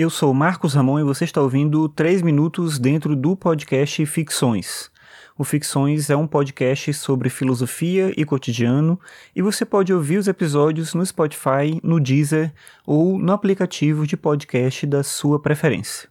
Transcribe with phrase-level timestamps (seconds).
[0.00, 4.92] Eu sou Marcos Ramon e você está ouvindo 3 minutos dentro do podcast Ficções.
[5.36, 9.00] O Ficções é um podcast sobre filosofia e cotidiano
[9.34, 12.54] e você pode ouvir os episódios no Spotify, no Deezer
[12.86, 16.08] ou no aplicativo de podcast da sua preferência.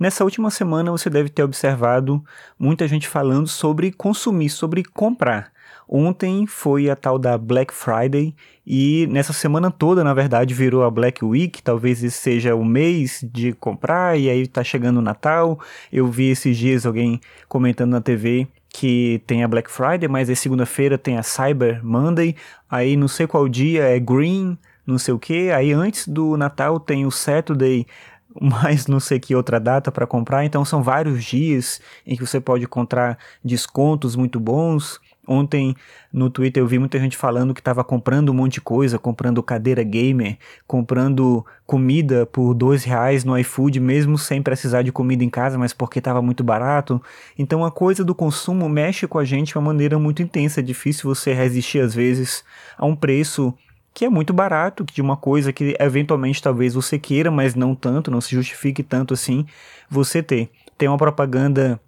[0.00, 2.24] Nessa última semana você deve ter observado
[2.58, 5.52] muita gente falando sobre consumir, sobre comprar.
[5.88, 8.34] Ontem foi a tal da Black Friday
[8.66, 11.62] e nessa semana toda, na verdade, virou a Black Week.
[11.62, 15.58] Talvez esse seja o mês de comprar e aí tá chegando o Natal.
[15.90, 20.36] Eu vi esses dias alguém comentando na TV que tem a Black Friday, mas aí
[20.36, 22.36] segunda-feira tem a Cyber Monday.
[22.68, 25.50] Aí não sei qual dia é Green, não sei o que.
[25.50, 27.86] Aí antes do Natal tem o Saturday
[28.38, 30.44] mais não sei que outra data para comprar.
[30.44, 35.00] Então são vários dias em que você pode encontrar descontos muito bons.
[35.28, 35.76] Ontem
[36.10, 39.42] no Twitter eu vi muita gente falando que estava comprando um monte de coisa, comprando
[39.42, 45.28] cadeira gamer, comprando comida por dois reais no iFood, mesmo sem precisar de comida em
[45.28, 47.00] casa, mas porque estava muito barato.
[47.38, 50.60] Então a coisa do consumo mexe com a gente de uma maneira muito intensa.
[50.60, 52.42] É difícil você resistir às vezes
[52.78, 53.52] a um preço
[53.92, 58.10] que é muito barato, de uma coisa que eventualmente talvez você queira, mas não tanto,
[58.10, 59.44] não se justifique tanto assim
[59.90, 60.48] você ter.
[60.78, 61.78] Tem uma propaganda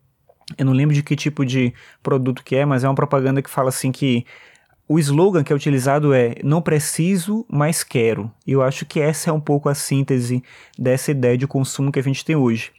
[0.58, 3.50] eu não lembro de que tipo de produto que é, mas é uma propaganda que
[3.50, 4.24] fala assim que
[4.88, 8.30] o slogan que é utilizado é não preciso, mas quero.
[8.44, 10.42] E eu acho que essa é um pouco a síntese
[10.76, 12.72] dessa ideia de consumo que a gente tem hoje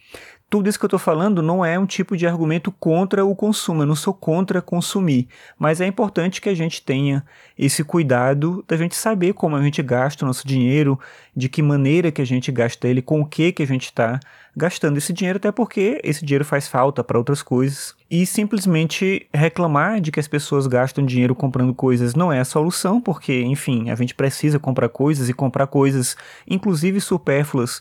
[0.52, 3.84] tudo isso que eu estou falando não é um tipo de argumento contra o consumo,
[3.84, 5.26] eu não sou contra consumir,
[5.58, 7.24] mas é importante que a gente tenha
[7.58, 11.00] esse cuidado da gente saber como a gente gasta o nosso dinheiro,
[11.34, 14.20] de que maneira que a gente gasta ele, com o que que a gente está
[14.54, 17.94] gastando esse dinheiro, até porque esse dinheiro faz falta para outras coisas.
[18.10, 23.00] E simplesmente reclamar de que as pessoas gastam dinheiro comprando coisas não é a solução,
[23.00, 26.14] porque, enfim, a gente precisa comprar coisas e comprar coisas,
[26.46, 27.80] inclusive supérfluas,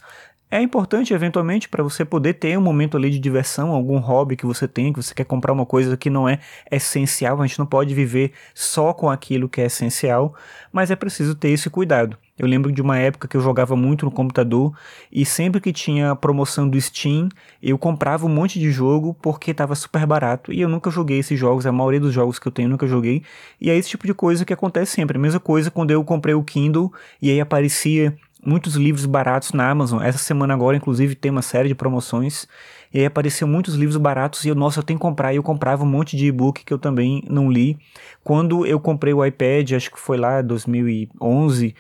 [0.52, 4.46] é importante eventualmente para você poder ter um momento ali de diversão, algum hobby que
[4.46, 7.66] você tem, que você quer comprar uma coisa que não é essencial, a gente não
[7.66, 10.36] pode viver só com aquilo que é essencial,
[10.72, 12.18] mas é preciso ter esse cuidado.
[12.38, 14.76] Eu lembro de uma época que eu jogava muito no computador
[15.12, 17.30] e sempre que tinha promoção do Steam,
[17.62, 21.40] eu comprava um monte de jogo porque estava super barato e eu nunca joguei esses
[21.40, 23.22] jogos, a maioria dos jogos que eu tenho eu nunca joguei.
[23.60, 25.18] E é esse tipo de coisa que acontece sempre.
[25.18, 26.92] A mesma coisa quando eu comprei o Kindle
[27.22, 30.02] e aí aparecia muitos livros baratos na Amazon.
[30.02, 32.48] Essa semana agora, inclusive, tem uma série de promoções.
[32.94, 35.34] E aí apareceu muitos livros baratos e eu, nossa, eu tenho que comprar.
[35.34, 37.78] E eu comprava um monte de e-book que eu também não li.
[38.24, 41.74] Quando eu comprei o iPad, acho que foi lá 2011,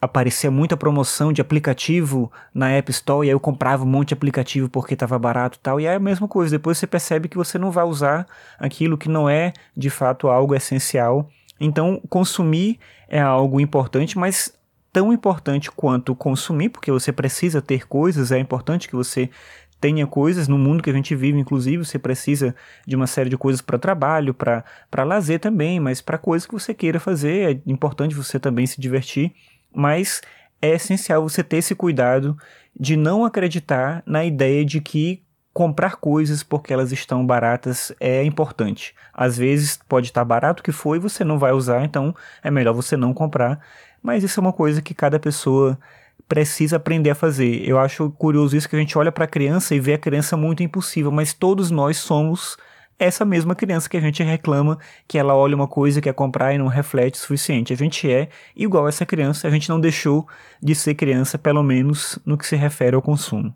[0.00, 4.14] aparecia muita promoção de aplicativo na App Store e aí eu comprava um monte de
[4.14, 5.80] aplicativo porque estava barato e tal.
[5.80, 8.26] E é a mesma coisa, depois você percebe que você não vai usar
[8.58, 11.28] aquilo que não é de fato algo essencial.
[11.60, 12.78] Então, consumir
[13.08, 14.52] é algo importante, mas
[14.94, 19.28] tão importante quanto consumir, porque você precisa ter coisas, é importante que você
[19.80, 20.46] tenha coisas.
[20.46, 22.54] No mundo que a gente vive, inclusive você precisa
[22.86, 24.64] de uma série de coisas para trabalho, para
[25.04, 29.32] lazer também, mas para coisas que você queira fazer, é importante você também se divertir,
[29.74, 30.22] mas
[30.62, 32.38] é essencial você ter esse cuidado
[32.78, 35.23] de não acreditar na ideia de que
[35.54, 38.92] comprar coisas porque elas estão baratas é importante.
[39.14, 42.96] Às vezes pode estar barato que foi você não vai usar, então é melhor você
[42.96, 43.60] não comprar.
[44.02, 45.78] Mas isso é uma coisa que cada pessoa
[46.28, 47.66] precisa aprender a fazer.
[47.66, 50.36] Eu acho curioso isso que a gente olha para a criança e vê a criança
[50.36, 52.56] muito impossível, mas todos nós somos
[52.98, 56.58] essa mesma criança que a gente reclama que ela olha uma coisa, quer comprar e
[56.58, 57.72] não reflete o suficiente.
[57.72, 60.26] A gente é igual essa criança, a gente não deixou
[60.60, 63.54] de ser criança, pelo menos no que se refere ao consumo.